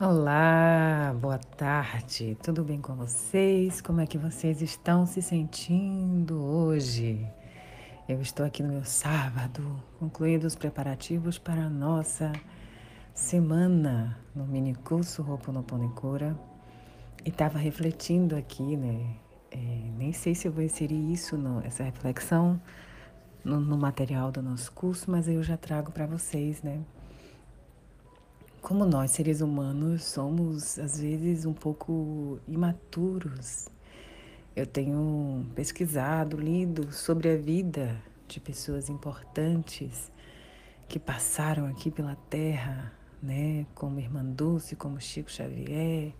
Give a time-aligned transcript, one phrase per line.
[0.00, 2.38] Olá, boa tarde.
[2.40, 3.80] Tudo bem com vocês?
[3.80, 7.26] Como é que vocês estão se sentindo hoje?
[8.08, 12.30] Eu estou aqui no meu sábado, concluindo os preparativos para a nossa
[13.12, 16.38] semana no mini curso Ho'oponopono Cura
[17.24, 19.16] e estava refletindo aqui, né?
[19.50, 19.56] É,
[19.98, 22.62] nem sei se eu vou inserir isso, no, essa reflexão,
[23.44, 26.84] no, no material do nosso curso, mas eu já trago para vocês, né?
[28.68, 33.66] Como nós, seres humanos, somos às vezes um pouco imaturos.
[34.54, 40.12] Eu tenho pesquisado, lido sobre a vida de pessoas importantes
[40.86, 42.92] que passaram aqui pela Terra,
[43.22, 46.12] né, como Irmã Dulce, como Chico Xavier,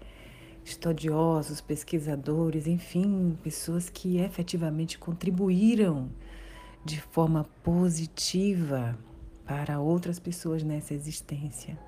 [0.64, 6.08] estudiosos, pesquisadores, enfim, pessoas que efetivamente contribuíram
[6.82, 8.98] de forma positiva
[9.44, 11.87] para outras pessoas nessa existência.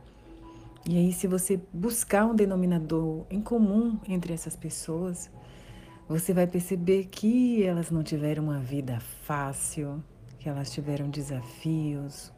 [0.88, 5.30] E aí, se você buscar um denominador em comum entre essas pessoas,
[6.08, 10.02] você vai perceber que elas não tiveram uma vida fácil,
[10.38, 12.32] que elas tiveram desafios,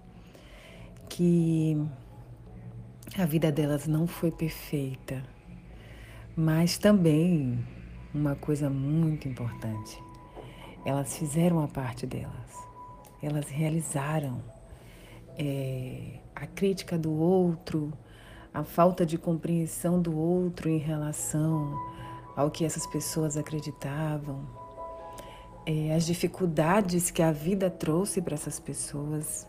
[1.09, 1.77] que
[3.17, 5.23] a vida delas não foi perfeita.
[6.35, 7.65] Mas também
[8.13, 10.03] uma coisa muito importante,
[10.85, 12.59] elas fizeram a parte delas,
[13.23, 14.43] elas realizaram
[15.39, 17.93] é, a crítica do outro,
[18.53, 21.73] a falta de compreensão do outro em relação
[22.37, 24.47] ao que essas pessoas acreditavam,
[25.65, 29.47] é, as dificuldades que a vida trouxe para essas pessoas,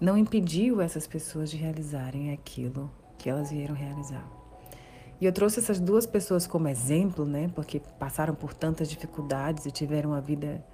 [0.00, 4.26] não impediu essas pessoas de realizarem aquilo que elas vieram realizar.
[5.20, 9.70] E eu trouxe essas duas pessoas como exemplo, né, porque passaram por tantas dificuldades e
[9.70, 10.64] tiveram uma vida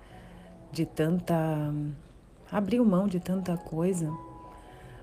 [0.72, 1.34] de tanta.
[2.50, 4.10] abriu mão de tanta coisa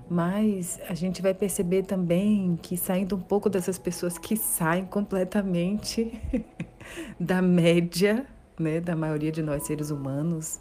[0.08, 6.18] mas a gente vai perceber também que saindo um pouco dessas pessoas que saem completamente
[7.20, 8.26] da média,
[8.58, 10.60] né, da maioria de nós seres humanos,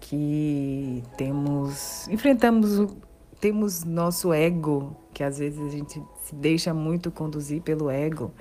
[0.00, 2.88] que temos enfrentamos
[3.38, 8.32] temos nosso ego, que às vezes a gente se deixa muito conduzir pelo ego.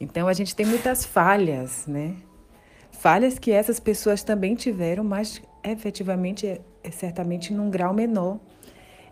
[0.00, 2.16] Então a gente tem muitas falhas, né?
[2.90, 8.38] Falhas que essas pessoas também tiveram, mas efetivamente é, é certamente num grau menor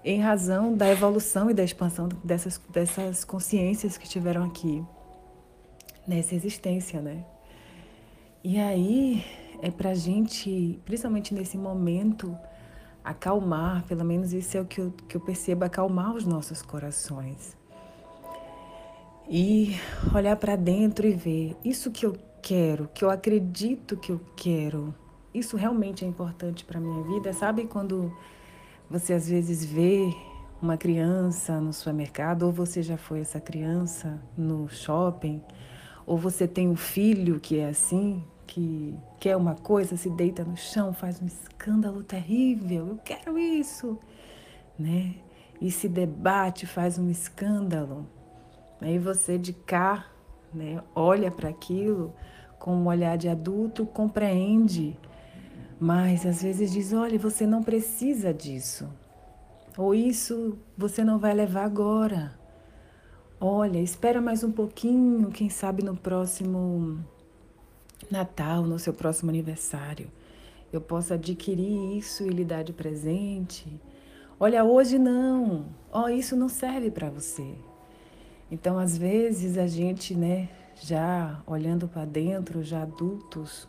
[0.05, 4.85] em razão da evolução e da expansão dessas, dessas consciências que tiveram aqui
[6.07, 7.25] nessa existência, né?
[8.43, 9.25] E aí
[9.63, 12.37] é para gente, principalmente nesse momento,
[13.03, 17.57] acalmar, pelo menos isso é o que eu, que eu percebo, acalmar os nossos corações.
[19.27, 19.75] E
[20.15, 24.95] olhar para dentro e ver isso que eu quero, que eu acredito que eu quero,
[25.33, 27.33] isso realmente é importante para minha vida.
[27.33, 28.15] Sabe quando
[28.91, 30.15] você às vezes vê
[30.61, 35.43] uma criança no supermercado, ou você já foi essa criança no shopping,
[36.07, 40.57] ou você tem um filho que é assim, que quer uma coisa, se deita no
[40.57, 43.99] chão, faz um escândalo terrível, eu quero isso,
[44.79, 45.15] né?
[45.61, 48.07] E se debate, faz um escândalo.
[48.81, 50.07] Aí você de cá,
[50.53, 52.15] né, olha para aquilo
[52.59, 54.99] com um olhar de adulto, compreende
[55.79, 58.89] mas às vezes diz: olha, você não precisa disso.
[59.77, 62.39] Ou isso você não vai levar agora.
[63.41, 66.99] Olha, espera mais um pouquinho, quem sabe no próximo
[68.11, 70.11] Natal, no seu próximo aniversário,
[70.73, 73.81] eu possa adquirir isso e lhe dar de presente.
[74.39, 75.67] Olha, hoje não.
[75.93, 77.55] Ó, oh, isso não serve para você.
[78.51, 80.49] Então, às vezes a gente, né,
[80.81, 83.69] já olhando para dentro, já adultos,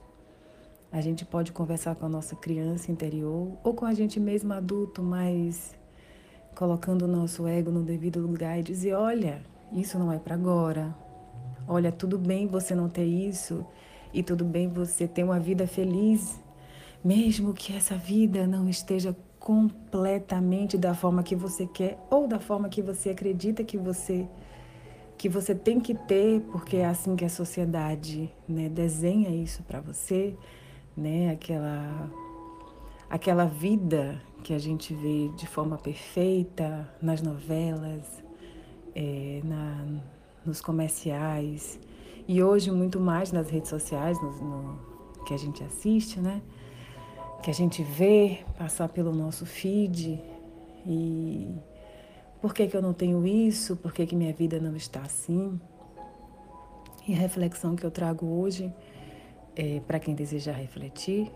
[0.91, 5.03] a gente pode conversar com a nossa criança interior ou com a gente mesmo adulto,
[5.03, 5.75] mas
[6.55, 9.41] colocando o nosso ego no devido lugar e dizer: olha,
[9.73, 10.95] isso não é para agora.
[11.67, 13.65] Olha, tudo bem você não ter isso
[14.13, 16.39] e tudo bem você ter uma vida feliz,
[17.03, 22.69] mesmo que essa vida não esteja completamente da forma que você quer ou da forma
[22.69, 24.27] que você acredita que você
[25.17, 29.79] que você tem que ter, porque é assim que a sociedade né, desenha isso para
[29.79, 30.35] você
[30.95, 31.31] né?
[31.31, 32.09] Aquela
[33.09, 38.23] aquela vida que a gente vê de forma perfeita nas novelas,
[38.95, 40.01] é, na,
[40.45, 41.79] nos comerciais
[42.27, 44.79] e hoje muito mais nas redes sociais, no, no,
[45.25, 46.41] que a gente assiste, né?
[47.43, 50.19] Que a gente vê passar pelo nosso feed
[50.85, 51.55] e
[52.41, 53.75] por que, que eu não tenho isso?
[53.75, 55.59] Por que, que minha vida não está assim?
[57.07, 58.73] E a reflexão que eu trago hoje
[59.55, 61.31] é, para quem deseja refletir.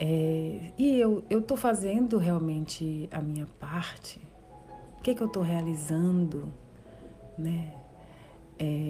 [0.00, 4.20] É, e eu estou fazendo realmente a minha parte?
[4.98, 6.52] O que, que eu estou realizando?
[7.36, 7.72] Né?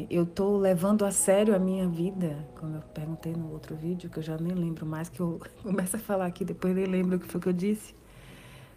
[0.08, 4.18] eu estou levando a sério a minha vida, como eu perguntei no outro vídeo, que
[4.18, 7.20] eu já nem lembro mais, que eu começo a falar aqui, depois nem lembro o
[7.20, 7.94] que foi que eu disse.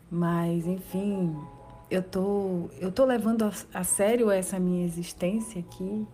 [0.10, 1.34] Mas, enfim,
[1.90, 6.06] eu tô, eu tô levando a, a sério essa minha existência aqui.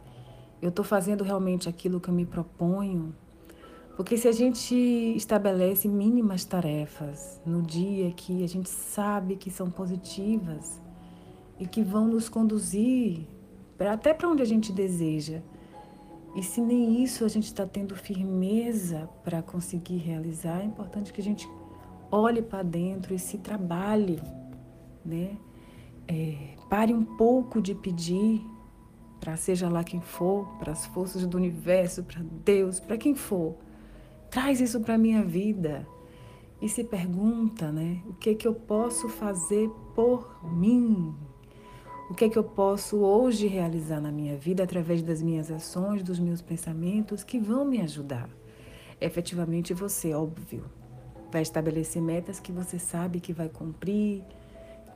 [0.61, 3.15] Eu estou fazendo realmente aquilo que eu me proponho.
[3.97, 4.75] Porque se a gente
[5.15, 10.79] estabelece mínimas tarefas no dia que a gente sabe que são positivas
[11.59, 13.27] e que vão nos conduzir
[13.79, 15.41] até para onde a gente deseja,
[16.35, 21.19] e se nem isso a gente está tendo firmeza para conseguir realizar, é importante que
[21.19, 21.49] a gente
[22.11, 24.21] olhe para dentro e se trabalhe,
[25.03, 25.35] né?
[26.07, 28.45] É, pare um pouco de pedir
[29.19, 33.57] para seja lá quem for, para as forças do universo, para Deus, para quem for.
[34.29, 35.87] Traz isso para minha vida
[36.61, 38.01] e se pergunta, né?
[38.07, 41.15] O que que eu posso fazer por mim?
[42.09, 46.19] O que que eu posso hoje realizar na minha vida através das minhas ações, dos
[46.19, 48.29] meus pensamentos que vão me ajudar?
[48.99, 50.65] Efetivamente você, óbvio,
[51.31, 54.23] vai estabelecer metas que você sabe que vai cumprir,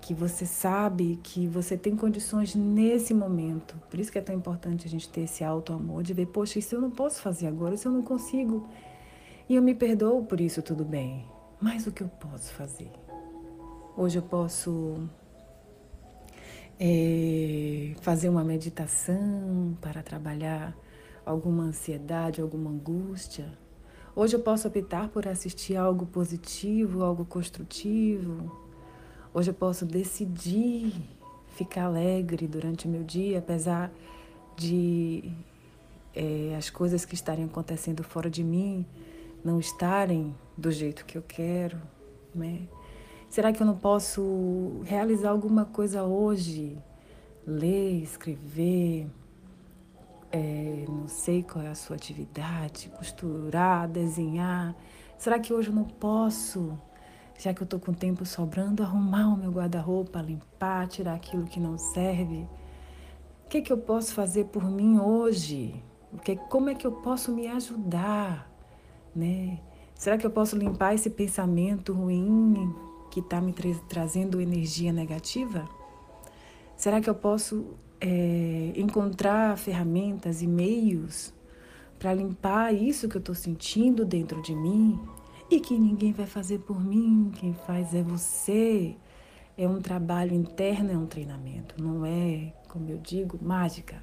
[0.01, 3.75] que você sabe que você tem condições nesse momento.
[3.89, 6.60] Por isso que é tão importante a gente ter esse alto amor de ver, poxa,
[6.60, 8.68] isso eu não posso fazer agora, isso eu não consigo.
[9.49, 11.25] E eu me perdoo por isso, tudo bem.
[11.59, 12.91] Mas o que eu posso fazer?
[13.97, 15.07] Hoje eu posso
[16.79, 20.75] é, fazer uma meditação para trabalhar
[21.25, 23.47] alguma ansiedade, alguma angústia.
[24.15, 28.51] Hoje eu posso optar por assistir algo positivo, algo construtivo.
[29.33, 30.94] Hoje eu posso decidir
[31.55, 33.91] ficar alegre durante o meu dia, apesar
[34.55, 35.31] de
[36.15, 38.85] é, as coisas que estarem acontecendo fora de mim
[39.43, 41.81] não estarem do jeito que eu quero,
[42.33, 42.67] né?
[43.29, 46.77] Será que eu não posso realizar alguma coisa hoje?
[47.47, 49.07] Ler, escrever,
[50.31, 54.75] é, não sei qual é a sua atividade, costurar, desenhar.
[55.17, 56.77] Será que hoje eu não posso,
[57.37, 61.59] já que eu estou com tempo sobrando, arrumar o meu guarda-roupa, limpar, tirar aquilo que
[61.59, 62.47] não serve?
[63.45, 65.81] O que, que eu posso fazer por mim hoje?
[66.11, 68.50] O que, como é que eu posso me ajudar?
[69.15, 69.59] Né?
[69.95, 72.73] Será que eu posso limpar esse pensamento ruim
[73.09, 75.67] que está me tra trazendo energia negativa?
[76.75, 81.31] Será que eu posso é, encontrar ferramentas e meios
[81.99, 84.99] para limpar isso que eu estou sentindo dentro de mim
[85.51, 88.95] e que ninguém vai fazer por mim, quem faz é você.
[89.55, 94.01] É um trabalho interno, é um treinamento, não é, como eu digo, mágica.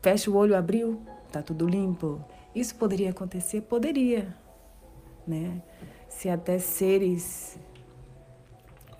[0.00, 1.00] Fecha o olho, abriu,
[1.32, 2.24] tá tudo limpo.
[2.54, 3.62] Isso poderia acontecer?
[3.62, 4.34] Poderia,
[5.26, 5.62] né?
[6.08, 7.58] Se até seres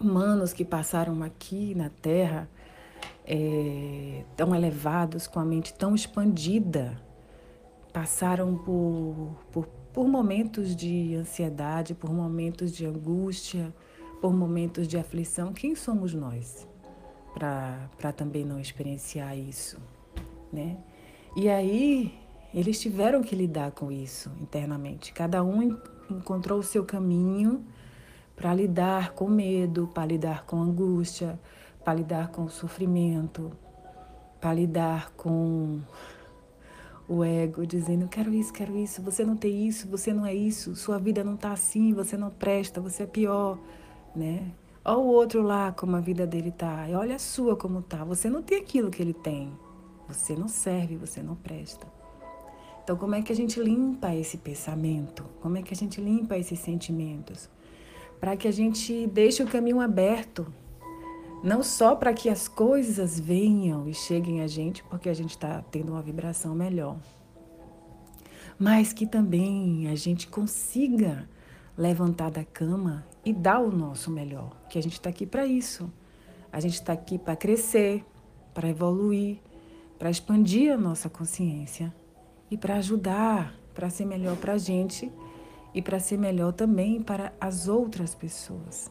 [0.01, 2.49] humanos que passaram aqui na Terra
[3.27, 7.01] é, tão elevados, com a mente tão expandida,
[7.93, 13.75] passaram por, por, por momentos de ansiedade, por momentos de angústia,
[14.21, 15.53] por momentos de aflição.
[15.53, 16.67] Quem somos nós
[17.35, 19.79] para também não experienciar isso?
[20.53, 20.77] Né?
[21.37, 22.19] E aí
[22.53, 25.13] eles tiveram que lidar com isso internamente.
[25.13, 25.79] Cada um
[26.11, 27.65] encontrou o seu caminho
[28.35, 31.39] para lidar com medo, para lidar com angústia,
[31.85, 33.53] para lidar com sofrimento,
[34.41, 35.81] para lidar com
[37.09, 40.75] o ego dizendo: quero isso, quero isso, você não tem isso, você não é isso,
[40.75, 43.59] sua vida não está assim, você não presta, você é pior,
[44.15, 44.53] né?
[44.85, 48.03] Olha o outro lá como a vida dele tá, e olha a sua como tá.
[48.05, 49.53] Você não tem aquilo que ele tem.
[50.09, 52.00] Você não serve, você não presta.
[52.91, 55.25] Então, como é que a gente limpa esse pensamento?
[55.41, 57.49] Como é que a gente limpa esses sentimentos?
[58.19, 60.53] Para que a gente deixe o caminho aberto
[61.41, 65.63] não só para que as coisas venham e cheguem a gente, porque a gente está
[65.71, 66.97] tendo uma vibração melhor,
[68.59, 71.29] mas que também a gente consiga
[71.79, 75.89] levantar da cama e dar o nosso melhor, que a gente está aqui para isso.
[76.53, 78.05] A gente está aqui para crescer,
[78.53, 79.39] para evoluir,
[79.97, 81.95] para expandir a nossa consciência
[82.51, 85.11] e para ajudar, para ser melhor para a gente
[85.75, 88.91] e para ser melhor também para as outras pessoas.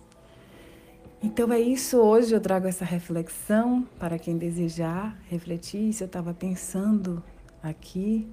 [1.22, 5.92] Então é isso, hoje eu trago essa reflexão para quem desejar refletir.
[5.92, 7.22] Se eu estava pensando
[7.62, 8.25] aqui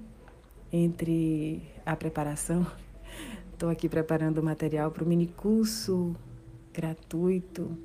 [0.71, 2.65] entre a preparação,
[3.51, 6.15] estou aqui preparando o material para o mini curso
[6.73, 7.77] gratuito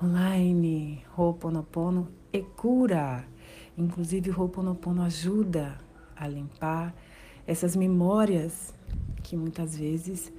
[0.00, 3.26] online Ho'oponopono e cura.
[3.76, 5.76] Inclusive o Ho'oponopono ajuda
[6.20, 6.94] a limpar
[7.46, 8.74] essas memórias
[9.22, 10.32] que muitas vezes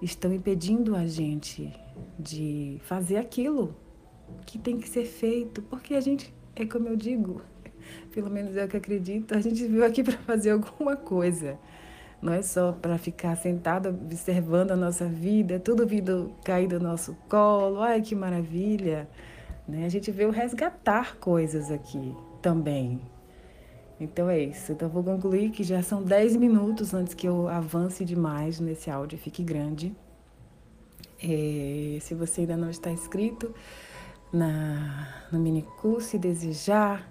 [0.00, 1.74] estão impedindo a gente
[2.18, 3.74] de fazer aquilo
[4.46, 7.42] que tem que ser feito, porque a gente, é como eu digo,
[8.14, 11.58] pelo menos é o que acredito, a gente veio aqui para fazer alguma coisa.
[12.22, 17.14] Não é só para ficar sentado observando a nossa vida, tudo vindo cair do nosso
[17.28, 17.82] colo.
[17.82, 19.06] Ai, que maravilha!
[19.68, 19.84] Né?
[19.84, 23.00] A gente veio resgatar coisas aqui também.
[24.00, 24.72] Então é isso.
[24.72, 29.18] Então vou concluir que já são 10 minutos antes que eu avance demais nesse áudio,
[29.18, 29.94] fique grande.
[31.22, 33.54] É, se você ainda não está inscrito
[34.32, 37.10] na, no mini curso e desejar,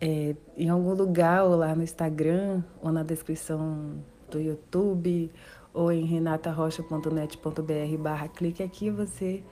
[0.00, 5.30] é, em algum lugar, ou lá no Instagram, ou na descrição do YouTube,
[5.72, 9.42] ou em renatarocha.net.br barra clique aqui, você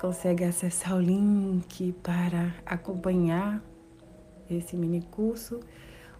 [0.00, 3.62] consegue acessar o link para acompanhar
[4.48, 5.60] esse mini curso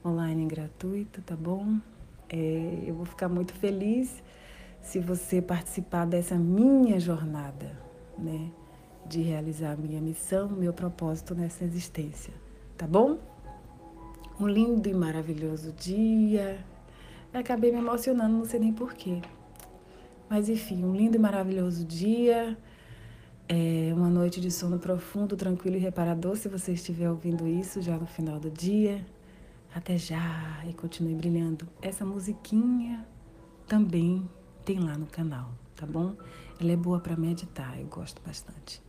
[0.04, 1.78] online gratuito, tá bom?
[2.28, 4.23] É, eu vou ficar muito feliz
[4.83, 7.76] se você participar dessa minha jornada,
[8.19, 8.50] né?
[9.07, 12.33] De realizar a minha missão, meu propósito nessa existência,
[12.76, 13.19] tá bom?
[14.38, 16.64] Um lindo e maravilhoso dia.
[17.33, 19.21] Eu acabei me emocionando, não sei nem porquê.
[20.28, 22.57] Mas enfim, um lindo e maravilhoso dia.
[23.49, 27.97] É uma noite de sono profundo, tranquilo e reparador, se você estiver ouvindo isso já
[27.97, 29.04] no final do dia.
[29.75, 31.69] Até já e continue brilhando.
[31.81, 33.07] Essa musiquinha
[33.67, 34.29] também
[34.65, 36.17] tem lá no canal, tá bom?
[36.61, 38.83] Ela é boa para meditar, eu gosto bastante.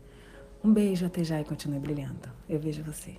[0.64, 2.30] Um beijo, até já e continue brilhando.
[2.50, 3.18] Eu vejo você.